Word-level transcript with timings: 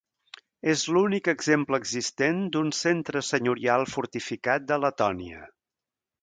És 0.71 0.85
l'únic 0.95 1.27
exemple 1.33 1.79
existent 1.83 2.39
d'un 2.55 2.71
centre 2.79 3.23
senyorial 3.29 3.87
fortificat 3.93 4.67
de 4.73 4.81
Letònia. 4.87 5.45